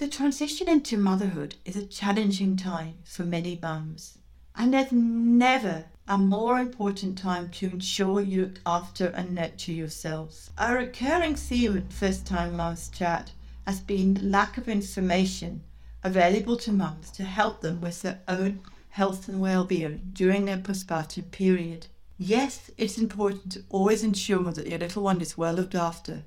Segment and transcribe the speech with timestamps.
[0.00, 4.16] The transition into motherhood is a challenging time for many mums,
[4.56, 10.52] and there's never a more important time to ensure you look after and nurture yourselves.
[10.56, 13.32] A recurring theme at First Time Mums Chat
[13.66, 15.64] has been the lack of information
[16.02, 21.30] available to mums to help them with their own health and well-being during their postpartum
[21.30, 21.88] period.
[22.16, 26.22] Yes, it's important to always ensure that your little one is well looked after,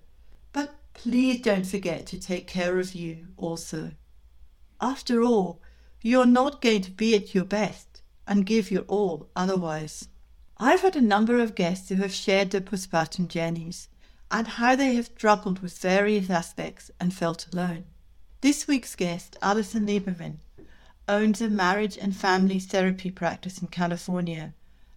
[0.52, 3.92] but please don't forget to take care of you also.
[4.80, 5.62] After all,
[6.02, 10.08] you're not going to be at your best and give your all otherwise.
[10.58, 13.90] I've had a number of guests who have shared their postpartum journeys
[14.30, 17.86] and how they have struggled with various aspects and felt alone.
[18.42, 20.38] This week's guest, Alison Lieberman,
[21.08, 24.54] owns a marriage and family therapy practice in California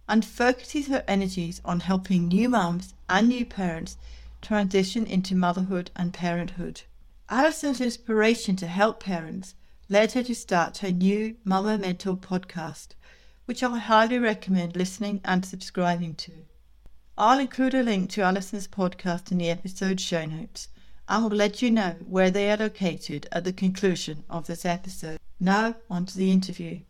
[0.07, 3.97] and focuses her energies on helping new moms and new parents
[4.41, 6.81] transition into motherhood and parenthood.
[7.29, 9.55] Alison's inspiration to help parents
[9.89, 12.89] led her to start her new Mama Mentor podcast,
[13.45, 16.31] which I highly recommend listening and subscribing to.
[17.17, 20.67] I'll include a link to Alison's podcast in the episode show notes
[21.09, 25.19] I will let you know where they are located at the conclusion of this episode.
[25.39, 26.81] Now, on to the interview.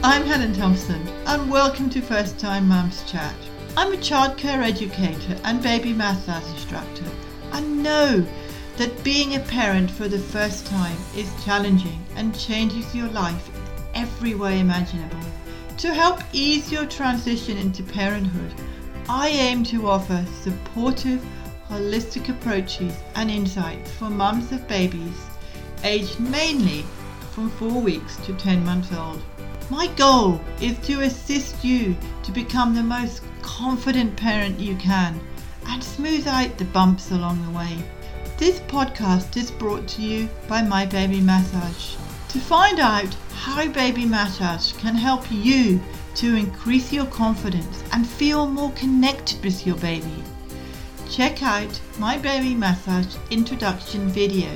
[0.00, 3.34] I'm Helen Thompson, and welcome to First Time Mums Chat.
[3.76, 7.04] I'm a childcare educator and baby math massage instructor,
[7.50, 8.24] and know
[8.76, 14.02] that being a parent for the first time is challenging and changes your life in
[14.02, 15.18] every way imaginable.
[15.78, 18.54] To help ease your transition into parenthood,
[19.08, 21.26] I aim to offer supportive,
[21.68, 25.26] holistic approaches and insights for mums of babies
[25.82, 26.84] aged mainly
[27.32, 29.20] from 4 weeks to 10 months old.
[29.70, 35.20] My goal is to assist you to become the most confident parent you can
[35.66, 37.76] and smooth out the bumps along the way.
[38.38, 41.96] This podcast is brought to you by My Baby Massage.
[42.30, 45.82] To find out how Baby Massage can help you
[46.14, 50.24] to increase your confidence and feel more connected with your baby,
[51.10, 54.48] check out My Baby Massage introduction video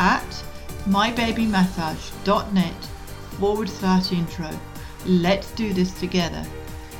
[0.00, 0.44] at
[0.88, 2.89] mybabymassage.net
[3.40, 4.50] forward slash intro.
[5.06, 6.44] Let's do this together.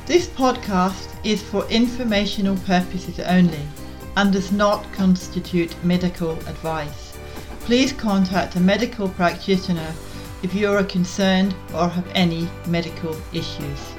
[0.07, 3.61] This podcast is for informational purposes only
[4.17, 7.15] and does not constitute medical advice.
[7.59, 9.93] Please contact a medical practitioner
[10.41, 13.93] if you are concerned or have any medical issues.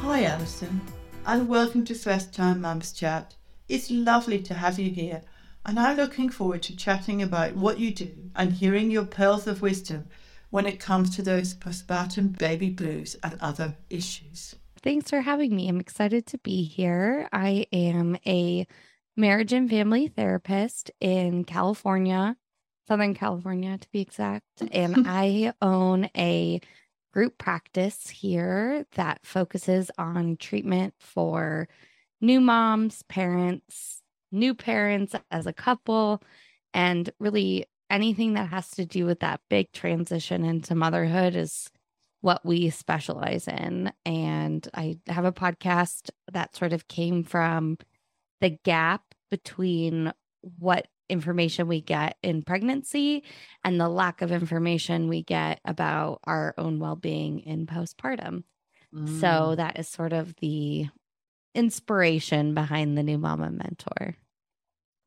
[0.00, 0.80] Hi Alison,
[1.26, 3.34] and welcome to First Time Mums Chat.
[3.68, 5.20] It's lovely to have you here,
[5.66, 9.60] and I'm looking forward to chatting about what you do and hearing your pearls of
[9.60, 10.06] wisdom
[10.50, 14.56] when it comes to those postpartum baby blues and other issues.
[14.82, 15.68] Thanks for having me.
[15.68, 17.28] I'm excited to be here.
[17.32, 18.66] I am a
[19.16, 22.36] marriage and family therapist in California,
[22.88, 24.46] Southern California to be exact.
[24.72, 26.60] And I own a
[27.12, 31.68] group practice here that focuses on treatment for
[32.20, 36.22] new moms, parents, new parents as a couple,
[36.72, 41.68] and really anything that has to do with that big transition into motherhood is
[42.20, 43.92] what we specialize in.
[44.06, 47.78] And I have a podcast that sort of came from
[48.40, 50.12] the gap between
[50.58, 53.24] what information we get in pregnancy
[53.64, 58.44] and the lack of information we get about our own well being in postpartum.
[58.94, 59.20] Mm.
[59.20, 60.86] So that is sort of the
[61.54, 64.16] inspiration behind the new mama mentor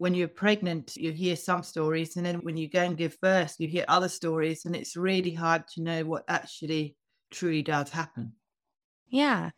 [0.04, 3.56] when you're pregnant, you hear some stories, and then when you go and give birth,
[3.58, 6.98] you hear other stories, and it's really hard to know what actually
[7.32, 8.34] truly does happen.
[9.08, 9.52] Yeah.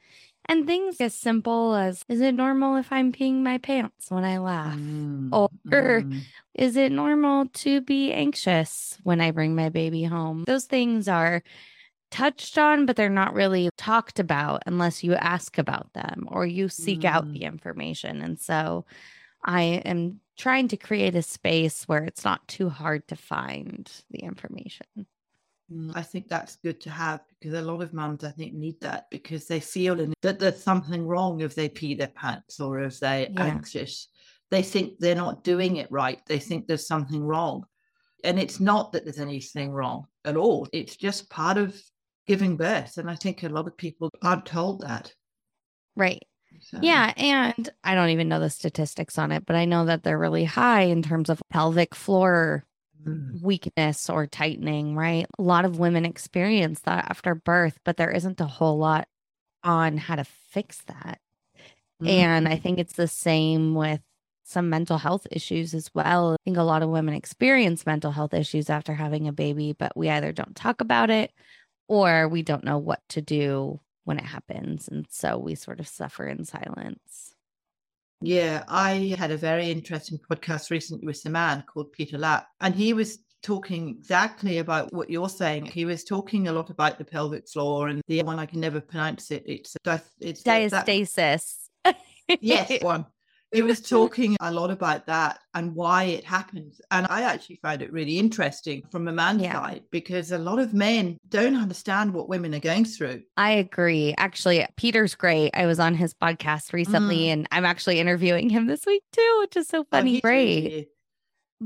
[0.47, 4.37] And things as simple as is it normal if I'm peeing my pants when I
[4.37, 4.77] laugh?
[4.77, 5.49] Mm, or
[6.03, 6.21] mm.
[6.53, 10.43] is it normal to be anxious when I bring my baby home?
[10.45, 11.41] Those things are
[12.11, 16.69] touched on, but they're not really talked about unless you ask about them or you
[16.69, 17.09] seek mm.
[17.09, 18.21] out the information.
[18.21, 18.85] And so
[19.43, 24.19] I am trying to create a space where it's not too hard to find the
[24.19, 25.07] information.
[25.71, 28.79] Mm, I think that's good to have because a lot of mums, I think, need
[28.81, 32.99] that because they feel that there's something wrong if they pee their pants or if
[32.99, 33.43] they're yeah.
[33.43, 34.09] anxious.
[34.51, 36.19] They think they're not doing it right.
[36.27, 37.65] They think there's something wrong.
[38.23, 40.67] And it's not that there's anything wrong at all.
[40.71, 41.79] It's just part of
[42.27, 42.97] giving birth.
[42.97, 45.13] And I think a lot of people aren't told that.
[45.95, 46.21] Right.
[46.61, 46.79] So.
[46.81, 47.13] Yeah.
[47.17, 50.45] And I don't even know the statistics on it, but I know that they're really
[50.45, 52.65] high in terms of pelvic floor
[53.05, 53.41] mm.
[53.41, 55.25] weakness or tightening, right?
[55.37, 59.07] A lot of women experience that after birth, but there isn't a whole lot
[59.63, 61.19] on how to fix that.
[62.01, 62.07] Mm-hmm.
[62.07, 64.01] And I think it's the same with
[64.43, 66.33] some mental health issues as well.
[66.33, 69.95] I think a lot of women experience mental health issues after having a baby, but
[69.97, 71.31] we either don't talk about it
[71.87, 74.87] or we don't know what to do when it happens.
[74.87, 77.33] And so we sort of suffer in silence.
[78.21, 82.73] Yeah, I had a very interesting podcast recently with a man called Peter Lapp, and
[82.73, 85.65] he was talking exactly about what you're saying.
[85.65, 88.79] He was talking a lot about the pelvic floor and the one I can never
[88.79, 89.43] pronounce it.
[89.45, 89.75] It's
[90.19, 91.67] it's diastasis.
[91.83, 91.99] That,
[92.41, 93.05] yes, one
[93.53, 96.81] he was talking a lot about that and why it happens.
[96.91, 99.53] And I actually find it really interesting from a man's yeah.
[99.53, 103.23] side because a lot of men don't understand what women are going through.
[103.37, 104.13] I agree.
[104.17, 105.51] Actually, Peter's great.
[105.53, 107.33] I was on his podcast recently mm.
[107.33, 110.17] and I'm actually interviewing him this week too, which is so oh, funny.
[110.17, 110.89] Oh, great.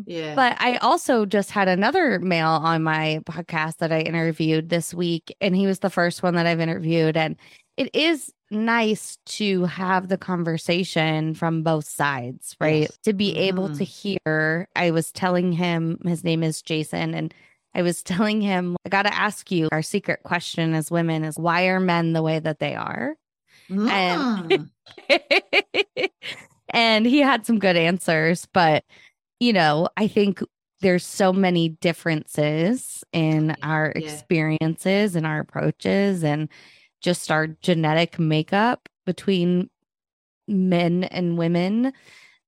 [0.06, 0.36] Yeah.
[0.36, 5.36] But I also just had another male on my podcast that I interviewed this week,
[5.42, 7.18] and he was the first one that I've interviewed.
[7.18, 7.38] And
[7.76, 12.82] it is nice to have the conversation from both sides, right?
[12.82, 12.98] Yes.
[13.04, 14.18] To be able to mm-hmm.
[14.26, 14.68] hear.
[14.76, 17.34] I was telling him, his name is Jason, and
[17.74, 21.38] I was telling him, I got to ask you, our secret question as women is
[21.38, 23.16] why are men the way that they are?
[23.70, 24.70] Mm.
[25.10, 26.10] And,
[26.70, 28.84] and he had some good answers, but,
[29.40, 30.42] you know, I think
[30.82, 34.10] there's so many differences in our yeah.
[34.10, 36.50] experiences and our approaches and
[37.02, 39.70] just our genetic makeup between
[40.48, 41.94] men and women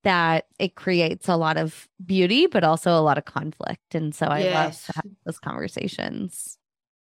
[0.03, 3.94] that it creates a lot of beauty, but also a lot of conflict.
[3.94, 4.53] And so I yes.
[4.56, 6.57] love to have those conversations.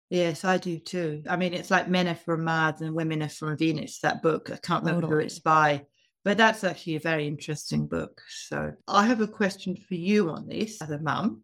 [0.09, 1.23] Yes, I do too.
[1.29, 4.49] I mean, it's like men are from Mars and women are from Venus, that book.
[4.51, 5.23] I can't remember totally.
[5.23, 5.85] who it's by,
[6.23, 8.21] but that's actually a very interesting book.
[8.29, 11.41] So I have a question for you on this as a mum.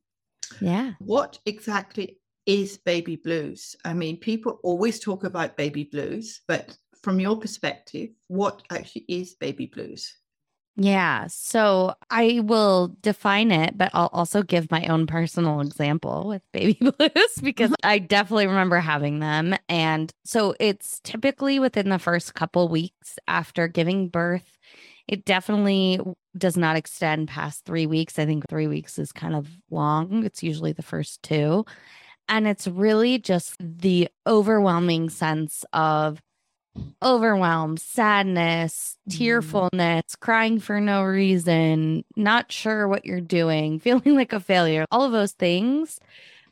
[0.62, 0.94] Yeah.
[1.00, 3.75] What exactly is baby blues?
[3.85, 9.35] I mean, people always talk about baby blues, but from your perspective, what actually is
[9.35, 10.13] baby blues?
[10.77, 11.27] Yeah.
[11.27, 16.73] So I will define it, but I'll also give my own personal example with baby
[16.79, 17.89] blues because uh-huh.
[17.89, 19.55] I definitely remember having them.
[19.67, 24.57] And so it's typically within the first couple weeks after giving birth.
[25.07, 25.99] It definitely
[26.38, 28.17] does not extend past three weeks.
[28.17, 30.23] I think three weeks is kind of long.
[30.23, 31.65] It's usually the first two.
[32.31, 36.21] And it's really just the overwhelming sense of
[37.03, 39.17] overwhelm, sadness, mm.
[39.17, 45.03] tearfulness, crying for no reason, not sure what you're doing, feeling like a failure, all
[45.03, 45.99] of those things.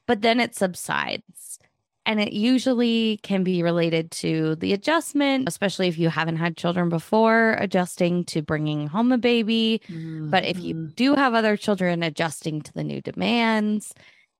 [0.05, 1.59] But then it subsides.
[2.05, 6.89] And it usually can be related to the adjustment, especially if you haven't had children
[6.89, 9.79] before, adjusting to bringing home a baby.
[9.87, 10.29] Mm-hmm.
[10.29, 10.93] But if you mm-hmm.
[10.95, 13.93] do have other children, adjusting to the new demands.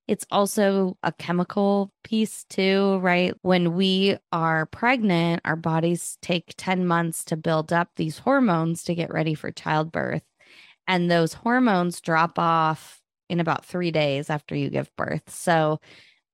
[0.10, 3.36] It's also a chemical piece, too, right?
[3.44, 8.96] When we are pregnant, our bodies take 10 months to build up these hormones to
[8.96, 10.24] get ready for childbirth.
[10.88, 15.30] And those hormones drop off in about three days after you give birth.
[15.30, 15.80] So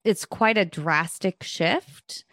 [0.06, 2.24] it's quite a drastic shift.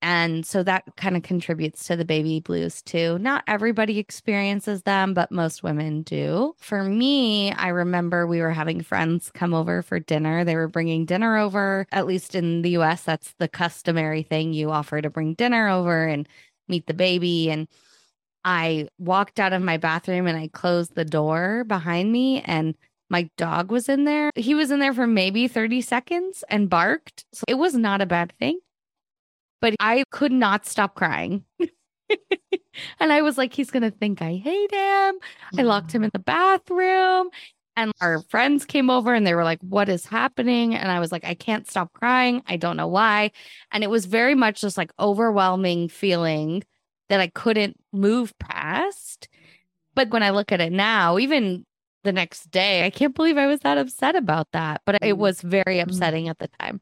[0.00, 3.18] And so that kind of contributes to the baby blues too.
[3.18, 6.54] Not everybody experiences them, but most women do.
[6.58, 10.44] For me, I remember we were having friends come over for dinner.
[10.44, 14.52] They were bringing dinner over, at least in the US, that's the customary thing.
[14.52, 16.28] You offer to bring dinner over and
[16.68, 17.50] meet the baby.
[17.50, 17.66] And
[18.44, 22.76] I walked out of my bathroom and I closed the door behind me and
[23.10, 24.30] my dog was in there.
[24.36, 27.24] He was in there for maybe 30 seconds and barked.
[27.32, 28.60] So it was not a bad thing
[29.60, 31.44] but I could not stop crying.
[33.00, 35.18] and I was like, he's going to think I hate him.
[35.58, 37.30] I locked him in the bathroom.
[37.76, 40.74] And our friends came over and they were like, What is happening?
[40.74, 42.42] And I was like, I can't stop crying.
[42.48, 43.30] I don't know why.
[43.70, 46.64] And it was very much just like overwhelming feeling
[47.08, 49.28] that I couldn't move past.
[49.94, 51.64] But when I look at it now, even
[52.02, 54.82] the next day, I can't believe I was that upset about that.
[54.84, 55.18] But it mm.
[55.18, 55.82] was very mm.
[55.82, 56.80] upsetting at the time.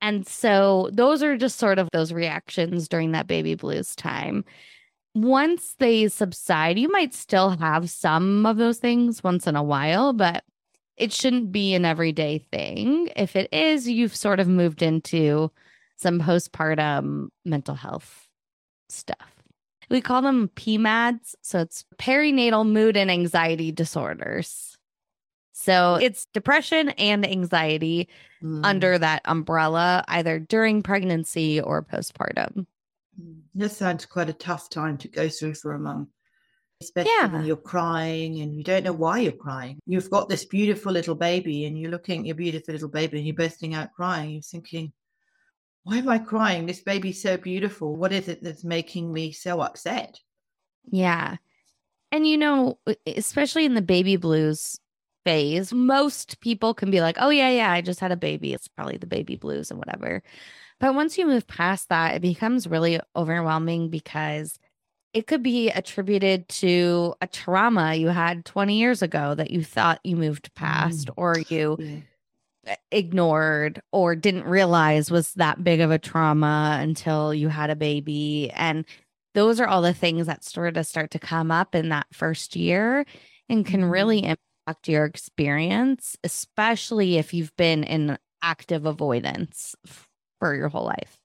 [0.00, 4.44] And so those are just sort of those reactions during that baby blues time.
[5.14, 10.12] Once they subside, you might still have some of those things once in a while,
[10.12, 10.44] but
[10.96, 13.10] it shouldn't be an everyday thing.
[13.16, 15.50] If it is, you've sort of moved into
[15.96, 18.28] some postpartum mental health
[18.88, 19.34] stuff.
[19.90, 21.34] We call them PMADs.
[21.42, 24.76] So it's perinatal mood and anxiety disorders.
[25.52, 28.08] So it's depression and anxiety
[28.42, 28.60] mm.
[28.64, 32.66] under that umbrella, either during pregnancy or postpartum.
[33.20, 33.40] Mm.
[33.54, 36.08] This sounds quite a tough time to go through for a mum,
[36.80, 37.26] especially yeah.
[37.26, 39.78] when you're crying and you don't know why you're crying.
[39.86, 43.26] You've got this beautiful little baby and you're looking at your beautiful little baby and
[43.26, 44.30] you're bursting out crying.
[44.30, 44.92] You're thinking,
[45.84, 46.66] why am I crying?
[46.66, 47.96] This baby's so beautiful.
[47.96, 50.20] What is it that's making me so upset?
[50.90, 51.36] Yeah.
[52.12, 54.78] And you know, especially in the baby blues
[55.24, 58.52] phase, most people can be like, oh, yeah, yeah, I just had a baby.
[58.52, 60.22] It's probably the baby blues and whatever.
[60.80, 64.58] But once you move past that, it becomes really overwhelming because
[65.12, 70.00] it could be attributed to a trauma you had 20 years ago that you thought
[70.04, 71.14] you moved past mm.
[71.16, 71.76] or you
[72.64, 72.76] yeah.
[72.90, 78.50] ignored or didn't realize was that big of a trauma until you had a baby.
[78.54, 78.84] And
[79.34, 82.54] those are all the things that sort of start to come up in that first
[82.54, 83.04] year
[83.48, 84.24] and can really
[84.76, 84.92] mm-hmm.
[84.92, 89.74] your experience, especially if you've been in active avoidance
[90.38, 91.18] for your whole life.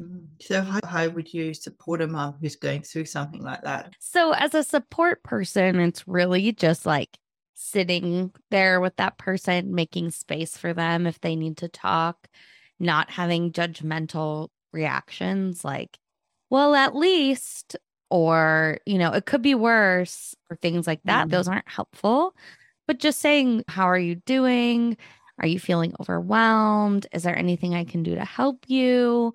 [0.00, 0.26] Mm.
[0.40, 3.92] So, how, how would you support a mom who's going through something like that?
[3.98, 7.18] So, as a support person, it's really just like
[7.54, 12.28] sitting there with that person, making space for them if they need to talk,
[12.78, 15.98] not having judgmental reactions like,
[16.48, 17.76] well, at least,
[18.10, 21.28] or, you know, it could be worse, or things like that.
[21.28, 21.30] Mm.
[21.30, 22.34] Those aren't helpful.
[22.90, 24.96] But just saying, how are you doing?
[25.38, 27.06] Are you feeling overwhelmed?
[27.12, 29.32] Is there anything I can do to help you?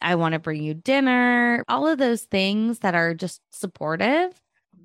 [0.00, 1.64] I want to bring you dinner.
[1.66, 4.40] All of those things that are just supportive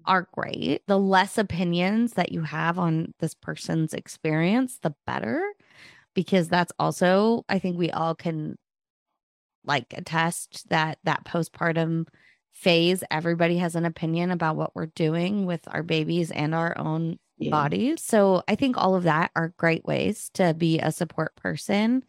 [0.06, 0.82] are great.
[0.88, 5.40] The less opinions that you have on this person's experience, the better,
[6.16, 8.56] because that's also, I think we all can
[9.64, 12.08] like attest that that postpartum
[12.52, 17.20] phase, everybody has an opinion about what we're doing with our babies and our own
[17.42, 17.52] yeah.
[17.52, 18.02] bodies.
[18.02, 22.04] So I think all of that are great ways to be a support person.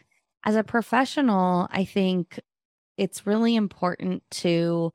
[0.44, 2.40] As a professional, I think
[2.96, 4.92] it's really important to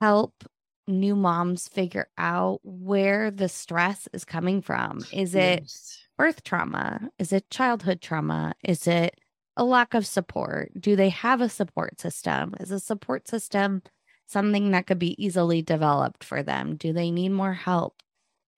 [0.00, 0.44] help
[0.86, 5.04] new moms figure out where the stress is coming from.
[5.12, 5.98] Is it yes.
[6.18, 7.10] birth trauma?
[7.18, 8.54] Is it childhood trauma?
[8.64, 9.20] Is it
[9.56, 10.72] a lack of support?
[10.78, 12.54] Do they have a support system?
[12.60, 13.82] Is a support system
[14.26, 16.76] something that could be easily developed for them?
[16.76, 17.96] Do they need more help?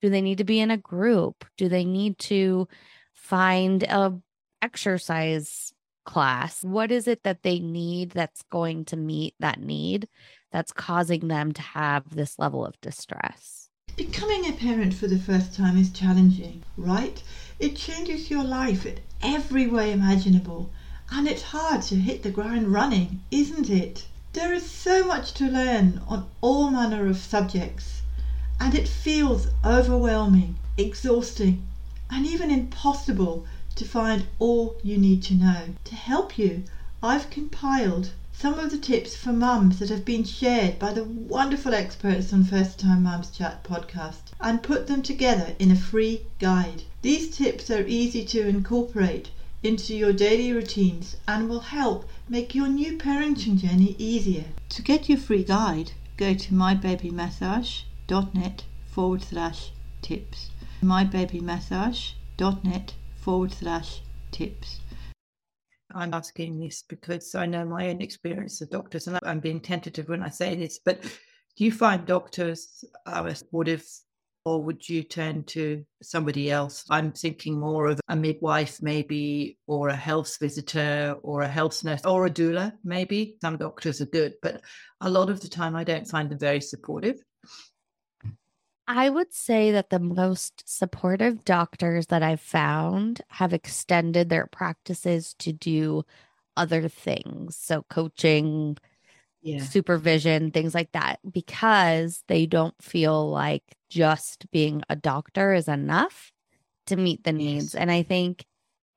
[0.02, 1.44] Do they need to be in a group?
[1.56, 2.68] Do they need to
[3.14, 4.18] find a
[4.60, 5.72] exercise
[6.04, 6.64] class?
[6.64, 10.08] What is it that they need that's going to meet that need
[10.50, 13.68] that's causing them to have this level of distress?
[13.96, 17.22] Becoming a parent for the first time is challenging, right?
[17.60, 20.70] It changes your life in every way imaginable,
[21.12, 24.06] and it's hard to hit the ground running, isn't it?
[24.32, 28.01] There is so much to learn on all manner of subjects,
[28.60, 31.66] and it feels overwhelming, exhausting,
[32.10, 35.68] and even impossible to find all you need to know.
[35.84, 36.64] To help you,
[37.02, 41.74] I've compiled some of the tips for mums that have been shared by the wonderful
[41.74, 46.82] experts on First Time Mums Chat podcast and put them together in a free guide.
[47.02, 49.30] These tips are easy to incorporate
[49.62, 54.44] into your daily routines and will help make your new parenting journey easier.
[54.70, 57.84] To get your free guide, go to mybabymassage.net
[58.90, 60.50] forward slash tips.
[60.82, 64.80] mybabymassage.net forward slash tips.
[65.94, 70.10] I'm asking this because I know my own experience of doctors, and I'm being tentative
[70.10, 73.82] when I say this, but do you find doctors are supportive
[74.44, 76.84] or would you turn to somebody else?
[76.90, 82.04] I'm thinking more of a midwife, maybe, or a health visitor, or a health nurse,
[82.04, 83.36] or a doula, maybe.
[83.40, 84.60] Some doctors are good, but
[85.00, 87.22] a lot of the time I don't find them very supportive.
[88.86, 95.34] I would say that the most supportive doctors that I've found have extended their practices
[95.38, 96.04] to do
[96.56, 97.56] other things.
[97.56, 98.76] So, coaching,
[99.40, 99.62] yeah.
[99.62, 106.32] supervision, things like that, because they don't feel like just being a doctor is enough
[106.86, 107.74] to meet the needs.
[107.74, 108.44] And I think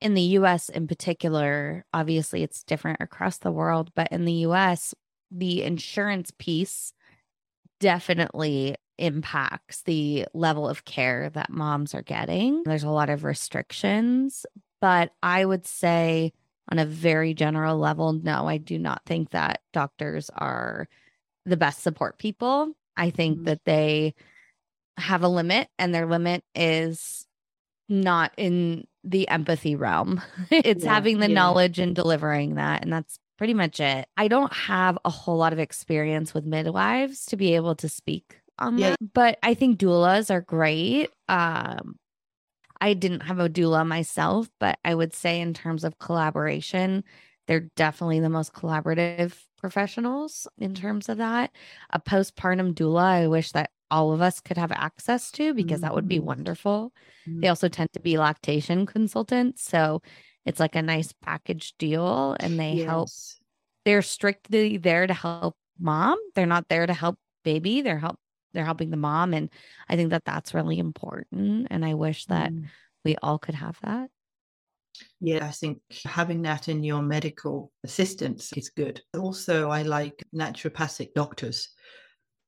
[0.02, 4.94] in the US in particular, obviously it's different across the world, but in the US,
[5.32, 6.94] the insurance piece
[7.80, 12.64] definitely impacts the level of care that moms are getting.
[12.64, 14.46] There's a lot of restrictions,
[14.82, 16.34] but I would say
[16.72, 20.88] on a very general level, no, I do not think that doctors are
[21.46, 22.74] the best support people.
[22.98, 23.46] I think mm-hmm.
[23.46, 24.16] that they
[24.98, 27.28] have a limit and their limit is
[27.88, 30.22] not in the empathy realm.
[30.50, 31.36] it's yeah, having the yeah.
[31.36, 32.84] knowledge and delivering that.
[32.84, 34.08] And that's pretty much it.
[34.18, 38.40] I don't have a whole lot of experience with midwives to be able to speak
[38.60, 38.92] on yeah.
[38.92, 39.14] that.
[39.14, 41.10] But I think doulas are great.
[41.28, 41.96] Um,
[42.82, 47.04] I didn't have a doula myself, but I would say in terms of collaboration,
[47.48, 51.52] they're definitely the most collaborative professionals in terms of that.
[51.92, 55.82] A postpartum doula, I wish that all of us could have access to because mm-hmm.
[55.82, 56.26] that would be mm-hmm.
[56.26, 56.92] wonderful.
[57.28, 57.42] Mm-hmm.
[57.42, 59.64] They also tend to be lactation consultants.
[59.64, 60.02] So
[60.46, 62.88] it's like a nice package deal and they yes.
[62.88, 63.10] help.
[63.86, 66.18] They're strictly there to help mom.
[66.34, 67.82] They're not there to help baby.
[67.82, 68.20] They're help
[68.56, 69.50] they're helping the mom and
[69.90, 72.66] i think that that's really important and i wish that mm.
[73.04, 74.10] we all could have that
[75.20, 79.02] yeah, I think having that in your medical assistance is good.
[79.18, 81.70] Also, I like naturopathic doctors,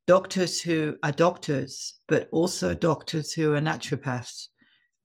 [0.06, 4.48] doctors who are doctors, but also doctors who are naturopaths.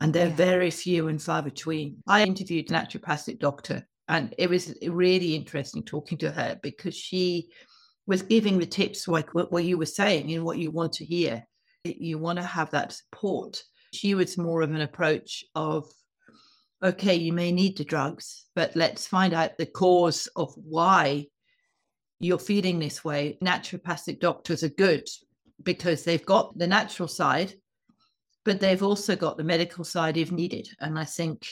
[0.01, 0.35] And they're yeah.
[0.35, 2.03] very few and far between.
[2.07, 7.51] I interviewed a naturopathic doctor, and it was really interesting talking to her because she
[8.07, 11.45] was giving the tips like what, you were saying and what you want to hear.
[11.85, 13.63] You want to have that support.
[13.93, 15.87] She was more of an approach of
[16.83, 21.27] okay, you may need the drugs, but let's find out the cause of why
[22.19, 23.39] you're feeling this way.
[23.43, 25.07] Naturopathic doctors are good
[25.63, 27.55] because they've got the natural side,
[28.45, 30.69] but they've also got the medical side if needed.
[30.81, 31.47] And I think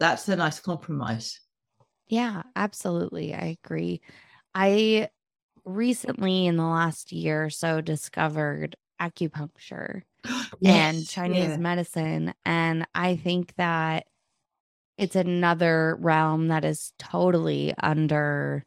[0.00, 1.40] that's a nice compromise.
[2.08, 3.34] Yeah, absolutely.
[3.34, 4.00] I agree.
[4.54, 5.08] I
[5.68, 11.56] recently, in the last year or so, discovered acupuncture yes, and Chinese yeah.
[11.56, 12.34] medicine.
[12.44, 14.06] And I think that
[14.96, 18.64] it's another realm that is totally under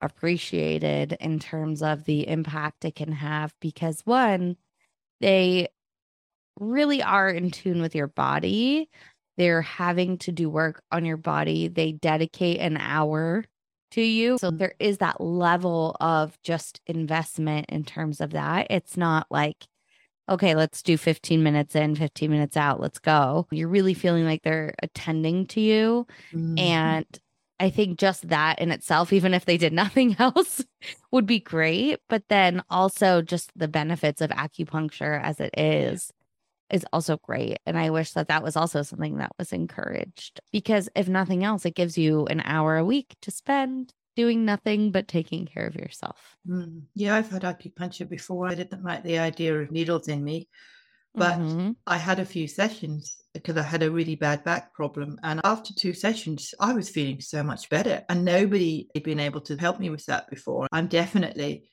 [0.00, 4.56] appreciated in terms of the impact it can have because one
[5.20, 5.66] they
[6.60, 8.90] really are in tune with your body
[9.38, 13.44] they're having to do work on your body they dedicate an hour
[13.94, 18.96] to you so there is that level of just investment in terms of that it's
[18.96, 19.66] not like
[20.28, 23.46] okay, let's do 15 minutes in, 15 minutes out, let's go.
[23.50, 26.06] You're really feeling like they're attending to you.
[26.32, 26.58] Mm-hmm.
[26.58, 27.06] And
[27.60, 30.64] I think just that in itself, even if they did nothing else,
[31.10, 32.00] would be great.
[32.08, 36.12] But then also just the benefits of acupuncture as it is
[36.70, 37.58] is also great.
[37.66, 41.64] And I wish that that was also something that was encouraged because if nothing else,
[41.64, 45.74] it gives you an hour a week to spend doing nothing but taking care of
[45.74, 46.36] yourself.
[46.48, 46.82] Mm.
[46.94, 48.48] Yeah, I've had acupuncture before.
[48.48, 50.48] I didn't like the idea of needles in me,
[51.14, 51.72] but mm-hmm.
[51.86, 55.18] I had a few sessions because I had a really bad back problem.
[55.22, 58.04] And after two sessions, I was feeling so much better.
[58.08, 60.68] And nobody had been able to help me with that before.
[60.70, 61.68] I'm definitely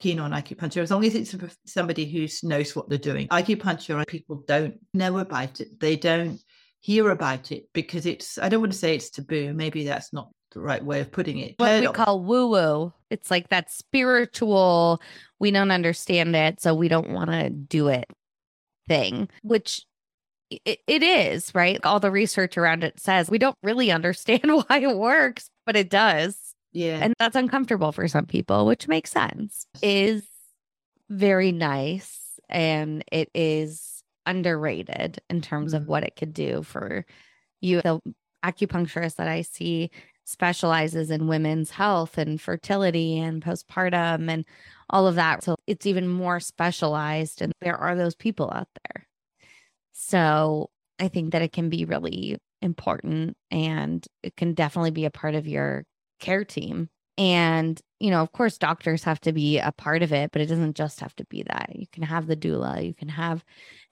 [0.00, 1.34] keen on acupuncture as long as it's
[1.66, 3.28] somebody who knows what they're doing.
[3.28, 5.80] Acupuncture, people don't know about it.
[5.80, 6.40] They don't
[6.80, 9.54] hear about it because it's, I don't want to say it's taboo.
[9.54, 11.54] Maybe that's not the right way of putting it.
[11.56, 12.92] What we call woo woo.
[13.10, 15.00] It's like that spiritual,
[15.38, 18.06] we don't understand it, so we don't want to do it
[18.86, 19.84] thing, which
[20.50, 21.80] it, it is, right?
[21.84, 25.90] All the research around it says we don't really understand why it works, but it
[25.90, 26.53] does.
[26.74, 26.98] Yeah.
[27.00, 29.66] And that's uncomfortable for some people, which makes sense.
[29.80, 30.26] Is
[31.08, 35.90] very nice and it is underrated in terms of mm-hmm.
[35.90, 37.06] what it could do for
[37.60, 37.80] you.
[37.80, 38.00] The
[38.44, 39.90] acupuncturist that I see
[40.24, 44.44] specializes in women's health and fertility and postpartum and
[44.90, 45.44] all of that.
[45.44, 49.06] So it's even more specialized, and there are those people out there.
[49.92, 55.10] So I think that it can be really important and it can definitely be a
[55.10, 55.84] part of your
[56.24, 56.88] care team.
[57.16, 60.46] And you know, of course, doctors have to be a part of it, but it
[60.46, 61.70] doesn't just have to be that.
[61.74, 63.42] You can have the doula, you can have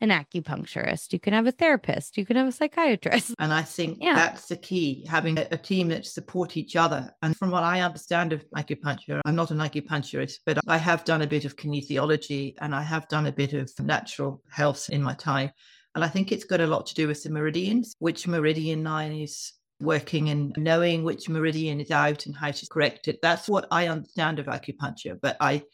[0.02, 3.34] an acupuncturist, you can have a therapist, you can have a psychiatrist.
[3.38, 4.14] And I think yeah.
[4.14, 7.10] that's the key having a, a team that support each other.
[7.22, 11.22] And from what I understand of acupuncture, I'm not an acupuncturist, but I have done
[11.22, 15.14] a bit of kinesiology and I have done a bit of natural health in my
[15.14, 15.52] time.
[15.94, 19.12] And I think it's got a lot to do with the meridians, which meridian line
[19.12, 23.20] is working and knowing which meridian is out and how to correct it.
[23.20, 25.64] That's what I understand of acupuncture, but I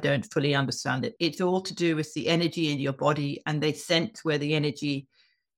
[0.00, 1.14] don't fully understand it.
[1.18, 4.54] It's all to do with the energy in your body, and they sense where the
[4.54, 5.08] energy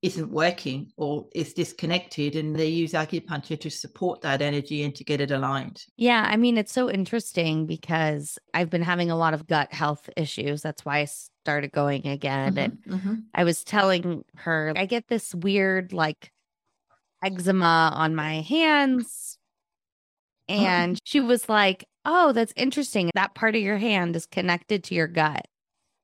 [0.02, 5.04] isn't working or is disconnected, and they use acupuncture to support that energy and to
[5.04, 5.84] get it aligned.
[5.98, 10.08] Yeah, I mean, it's so interesting because I've been having a lot of gut health
[10.16, 10.62] issues.
[10.62, 12.54] That's why I started going again.
[12.54, 13.14] Mm-hmm, and mm-hmm.
[13.34, 16.32] I was telling her, I get this weird, like,
[17.22, 19.38] eczema on my hands.
[20.48, 20.54] Oh.
[20.54, 23.10] And she was like, Oh, that's interesting.
[23.14, 25.46] That part of your hand is connected to your gut.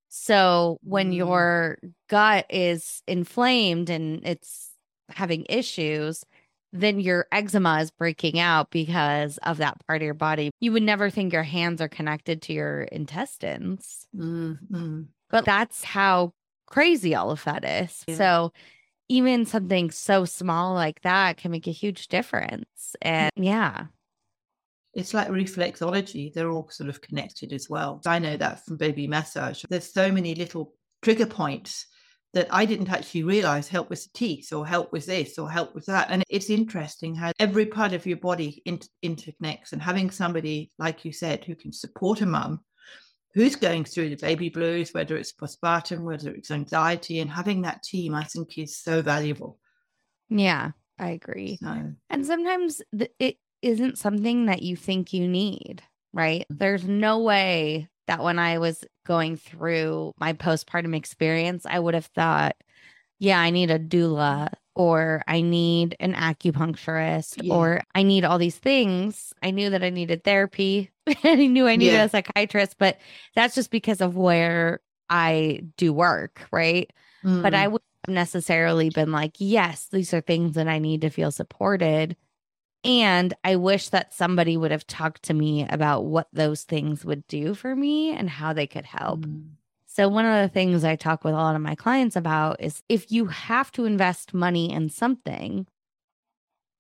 [0.09, 1.17] So when mm.
[1.17, 4.71] your gut is inflamed and it's
[5.09, 6.25] having issues,
[6.73, 10.51] then your eczema is breaking out because of that part of your body.
[10.61, 14.07] You would never think your hands are connected to your intestines.
[14.17, 15.03] Mm-hmm.
[15.31, 16.33] But that's how
[16.67, 18.05] crazy all of that is.
[18.07, 18.17] Yeah.
[18.17, 18.53] So
[19.09, 22.97] even something so small like that can make a huge difference.
[23.03, 23.87] And yeah.
[24.95, 26.33] It's like reflexology.
[26.33, 28.01] They're all sort of connected as well.
[28.07, 29.63] I know that from baby massage.
[29.69, 31.87] There's so many little trigger points
[32.33, 35.75] that I didn't actually realize help with the teeth or help with this or help
[35.75, 36.09] with that.
[36.11, 41.05] And it's interesting how every part of your body inter- interconnects and having somebody, like
[41.05, 42.61] you said, who can support a mum
[43.37, 47.83] who's going through the baby blues, whether it's postpartum, whether it's anxiety, and having that
[47.83, 49.59] team, I think, is so valuable.
[50.31, 51.59] Yeah, I agree.
[51.63, 51.93] So.
[52.09, 55.83] And sometimes th- it isn't something that you think you need,
[56.15, 56.47] right?
[56.51, 56.57] Mm-hmm.
[56.57, 62.07] There's no way that when I was going through my postpartum experience, I would have
[62.07, 62.57] thought,
[63.19, 67.53] yeah, I need a doula or I need an acupuncturist yeah.
[67.55, 69.33] or I need all these things.
[69.43, 70.91] I knew that I needed therapy.
[71.07, 72.05] and I knew I needed yeah.
[72.05, 72.99] a psychiatrist, but
[73.35, 76.93] that's just because of where I do work, right?
[77.25, 77.43] Mm.
[77.43, 77.73] But I mm.
[77.73, 82.15] would have necessarily been like, yes, these are things that I need to feel supported.
[82.85, 87.27] And I wish that somebody would have talked to me about what those things would
[87.29, 89.21] do for me and how they could help.
[89.21, 89.56] Mm.
[89.97, 92.83] So, one of the things I talk with a lot of my clients about is
[92.87, 95.67] if you have to invest money in something,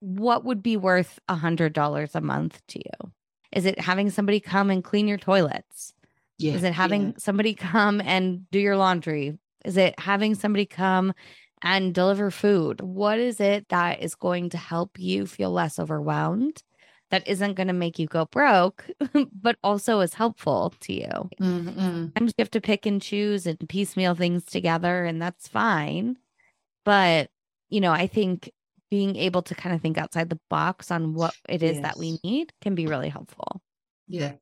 [0.00, 3.12] what would be worth a $100 a month to you?
[3.52, 5.94] Is it having somebody come and clean your toilets?
[6.37, 7.12] Yeah, is it having yeah.
[7.16, 9.38] somebody come and do your laundry?
[9.64, 11.14] Is it having somebody come
[11.62, 12.83] and deliver food.
[12.83, 16.62] What is it that is going to help you feel less overwhelmed?
[17.11, 18.85] That isn't going to make you go broke,
[19.33, 21.31] but also is helpful to you.
[21.40, 21.79] Mm-hmm.
[21.79, 26.16] Sometimes you have to pick and choose and piecemeal things together, and that's fine.
[26.85, 27.31] But,
[27.69, 28.51] you know, I think
[28.90, 31.83] being able to kind of think outside the box on what it is yes.
[31.83, 33.61] that we need can be really helpful.
[34.09, 34.35] Yeah,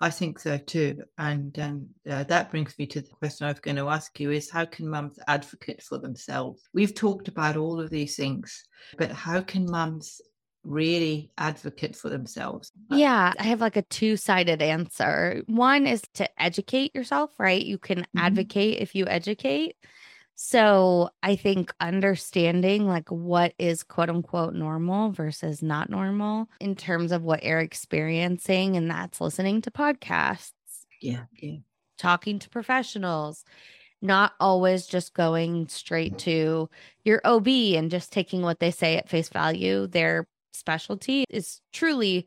[0.00, 1.02] I think so too.
[1.18, 4.30] And um, uh, that brings me to the question I was going to ask you
[4.30, 6.62] is how can mums advocate for themselves?
[6.72, 8.64] We've talked about all of these things,
[8.96, 10.20] but how can mums
[10.64, 12.72] really advocate for themselves?
[12.90, 15.42] Yeah, I have like a two sided answer.
[15.46, 17.64] One is to educate yourself, right?
[17.64, 18.18] You can mm-hmm.
[18.18, 19.76] advocate if you educate.
[20.42, 27.12] So I think understanding like what is quote unquote normal versus not normal in terms
[27.12, 30.52] of what you're experiencing, and that's listening to podcasts.
[31.00, 31.24] Yeah.
[31.34, 31.56] Yeah.
[31.98, 33.44] Talking to professionals,
[34.00, 36.70] not always just going straight to
[37.04, 39.86] your OB and just taking what they say at face value.
[39.86, 42.26] Their specialty is truly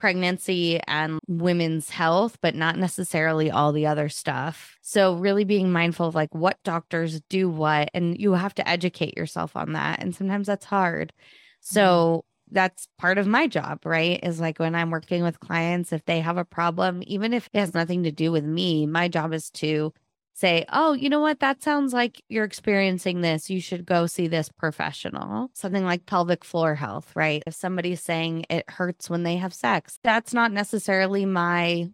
[0.00, 4.76] pregnancy and women's health, but not necessarily all the other stuff.
[4.82, 9.16] So, really being mindful of like what doctors do what, and you have to educate
[9.16, 10.02] yourself on that.
[10.02, 11.12] And sometimes that's hard.
[11.60, 12.54] So, mm-hmm.
[12.54, 14.20] that's part of my job, right?
[14.22, 17.58] Is like when I'm working with clients, if they have a problem, even if it
[17.60, 19.92] has nothing to do with me, my job is to
[20.34, 21.40] say, oh, you know what?
[21.40, 23.48] That sounds like you're experiencing this.
[23.48, 25.50] You should go see this professional.
[25.54, 27.42] Something like pelvic floor health, right?
[27.46, 31.88] If somebody's saying it hurts when they have sex, that's not necessarily my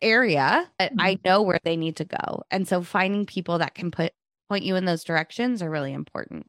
[0.00, 1.00] area, but mm-hmm.
[1.00, 2.42] I know where they need to go.
[2.50, 4.12] And so finding people that can put
[4.48, 6.46] point you in those directions are really important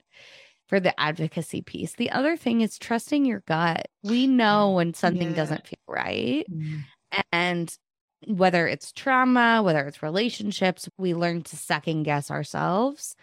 [0.68, 1.94] for the advocacy piece.
[1.94, 3.88] The other thing is trusting your gut.
[4.04, 5.36] We know when something yeah.
[5.36, 6.46] doesn't feel right.
[6.52, 6.78] Mm-hmm.
[7.32, 7.78] And
[8.28, 13.16] whether it's trauma, whether it's relationships, we learn to second guess ourselves.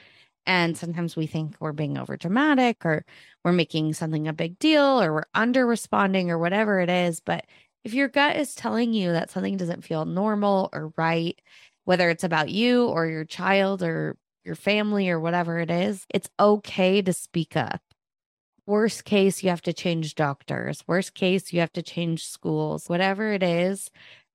[0.46, 3.04] And sometimes we think we're being over dramatic or
[3.44, 7.20] we're making something a big deal or we're under responding or whatever it is.
[7.20, 7.46] But
[7.84, 11.40] if your gut is telling you that something doesn't feel normal or right,
[11.84, 16.30] whether it's about you or your child or your family or whatever it is, it's
[16.38, 17.80] okay to speak up.
[18.66, 20.84] Worst case, you have to change doctors.
[20.86, 22.88] Worst case, you have to change schools.
[22.88, 23.90] Whatever it is,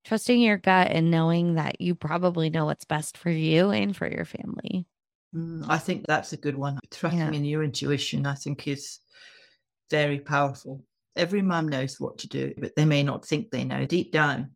[0.08, 4.10] trusting your gut and knowing that you probably know what's best for you and for
[4.10, 4.86] your family.
[5.36, 6.80] Mm, I think that's a good one.
[6.92, 7.32] Trusting yeah.
[7.32, 9.00] in your intuition, I think, is
[9.92, 10.84] very powerful.
[11.18, 14.52] Every mum knows what to do, but they may not think they know deep down.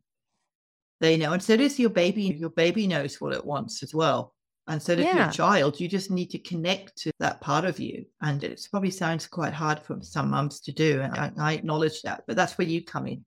[1.01, 1.33] They know.
[1.33, 2.23] And so does your baby.
[2.23, 4.33] Your baby knows what it wants as well.
[4.67, 5.23] And so does yeah.
[5.23, 5.81] your child.
[5.81, 8.05] You just need to connect to that part of you.
[8.21, 11.01] And it probably sounds quite hard for some mums to do.
[11.01, 12.23] And I, I acknowledge that.
[12.25, 13.25] But that's where you come in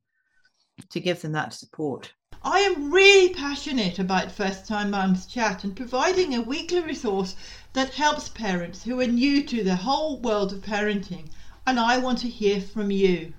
[0.90, 2.12] to give them that support.
[2.42, 7.36] I am really passionate about First Time Mums Chat and providing a weekly resource
[7.74, 11.30] that helps parents who are new to the whole world of parenting,
[11.66, 13.34] and I want to hear from you.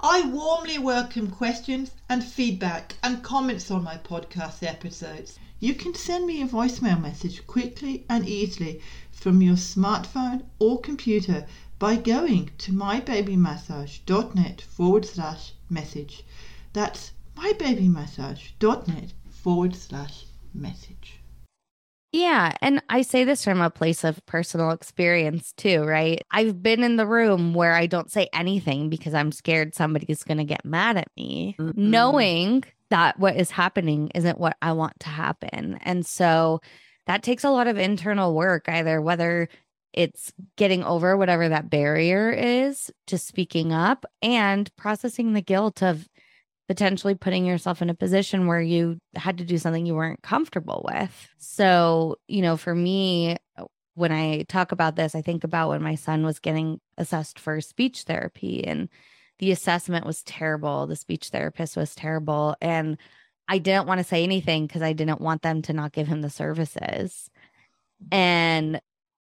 [0.00, 5.38] I warmly welcome questions and feedback and comments on my podcast episodes.
[5.60, 8.80] You can send me a voicemail message quickly and easily
[9.12, 11.46] from your smartphone or computer
[11.78, 16.24] by going to mybabymassage.net forward slash message.
[16.72, 21.20] That's mybabymassage.net forward slash message.
[22.12, 22.56] Yeah.
[22.60, 26.20] And I say this from a place of personal experience too, right?
[26.30, 30.38] I've been in the room where I don't say anything because I'm scared somebody's going
[30.38, 31.90] to get mad at me, mm-hmm.
[31.90, 35.78] knowing that what is happening isn't what I want to happen.
[35.82, 36.60] And so
[37.06, 39.48] that takes a lot of internal work, either whether
[39.92, 46.08] it's getting over whatever that barrier is to speaking up and processing the guilt of
[46.70, 50.88] potentially putting yourself in a position where you had to do something you weren't comfortable
[50.88, 51.28] with.
[51.36, 53.38] So, you know, for me,
[53.94, 57.60] when I talk about this, I think about when my son was getting assessed for
[57.60, 58.88] speech therapy and
[59.40, 60.86] the assessment was terrible.
[60.86, 62.54] The speech therapist was terrible.
[62.60, 62.98] And
[63.48, 66.20] I didn't want to say anything because I didn't want them to not give him
[66.20, 67.28] the services.
[68.12, 68.80] And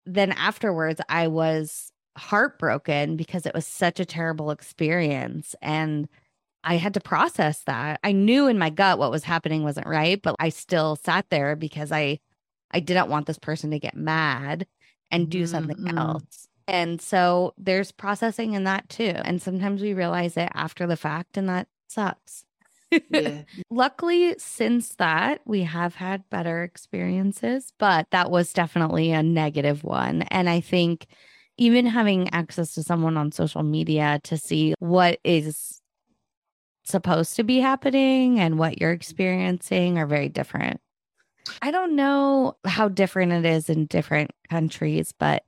[0.06, 5.54] then afterwards, I was heartbroken because it was such a terrible experience.
[5.62, 6.08] And
[6.64, 8.00] I had to process that.
[8.02, 11.56] I knew in my gut what was happening wasn't right, but I still sat there
[11.56, 12.18] because I
[12.70, 14.66] I didn't want this person to get mad
[15.10, 15.98] and do something mm-hmm.
[15.98, 16.48] else.
[16.66, 19.14] And so there's processing in that too.
[19.24, 22.44] And sometimes we realize it after the fact, and that sucks.
[23.10, 23.42] Yeah.
[23.68, 30.22] Luckily, since that, we have had better experiences, but that was definitely a negative one.
[30.30, 31.06] And I think
[31.58, 35.77] even having access to someone on social media to see what is
[36.88, 40.80] supposed to be happening and what you're experiencing are very different.
[41.62, 45.44] I don't know how different it is in different countries, but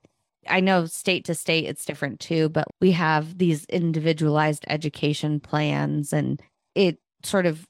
[0.47, 2.49] I know state to state it's different too.
[2.49, 6.41] But we have these individualized education plans, and
[6.75, 7.67] it sort of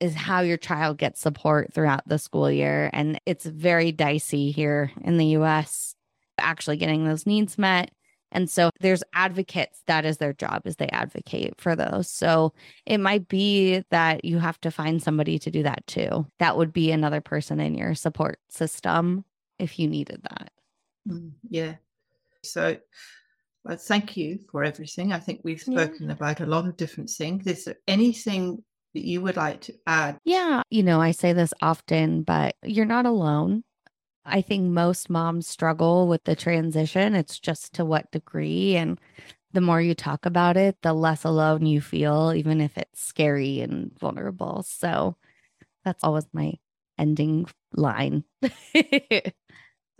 [0.00, 2.90] is how your child gets support throughout the school year.
[2.92, 5.94] And it's very dicey here in the US
[6.38, 7.90] actually getting those needs met.
[8.34, 12.10] And so there's advocates that is their job is they advocate for those.
[12.10, 12.52] So
[12.84, 16.26] it might be that you have to find somebody to do that too.
[16.40, 19.24] That would be another person in your support system
[19.58, 20.50] if you needed that.
[21.08, 21.74] Mm, yeah.
[22.42, 22.76] So
[23.64, 25.12] well, thank you for everything.
[25.12, 26.12] I think we've spoken yeah.
[26.12, 27.46] about a lot of different things.
[27.46, 28.62] Is there anything
[28.94, 30.18] that you would like to add?
[30.24, 30.62] Yeah.
[30.70, 33.64] You know, I say this often, but you're not alone.
[34.26, 37.14] I think most moms struggle with the transition.
[37.14, 38.76] It's just to what degree.
[38.76, 38.98] And
[39.52, 43.60] the more you talk about it, the less alone you feel, even if it's scary
[43.60, 44.64] and vulnerable.
[44.66, 45.16] So
[45.84, 46.54] that's always my
[46.98, 48.24] ending line.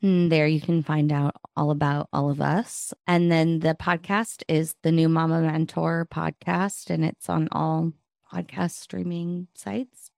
[0.00, 2.94] And there you can find out all about all of us.
[3.06, 7.92] And then the podcast is the New Mama Mentor podcast, and it's on all
[8.32, 10.10] podcast streaming sites.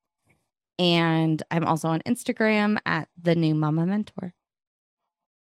[0.79, 4.35] And I'm also on Instagram at the New Mama Mentor.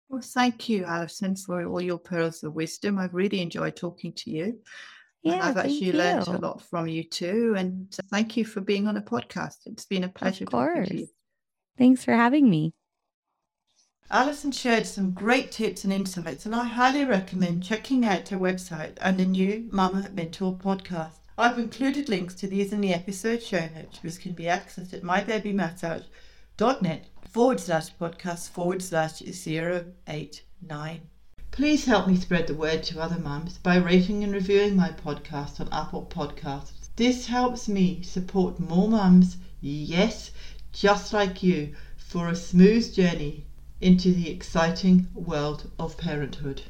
[0.08, 2.98] Well, thank you, Alison, for all your pearls of wisdom.
[2.98, 4.60] I've really enjoyed talking to you.
[5.22, 7.54] Yeah, and I've actually learned a lot from you too.
[7.56, 9.56] And thank you for being on a podcast.
[9.66, 10.90] It's been a pleasure of course.
[11.76, 12.72] Thanks for having me.
[14.08, 18.92] Alison shared some great tips and insights, and I highly recommend checking out her website
[19.00, 21.14] and the new Mama Mentor podcast.
[21.36, 25.02] I've included links to these in the episode show notes, which can be accessed at
[25.02, 31.00] mybabymassage.net forward slash podcast forward slash 089.
[31.50, 35.58] Please help me spread the word to other mums by rating and reviewing my podcast
[35.58, 36.90] on Apple Podcasts.
[36.94, 40.30] This helps me support more mums, yes,
[40.72, 43.45] just like you, for a smooth journey
[43.80, 46.62] into the exciting world of parenthood.